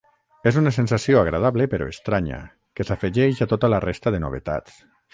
[0.51, 2.41] És una sensació agradable però estranya,
[2.79, 4.85] que s'afegeix a tota la resta de novetats.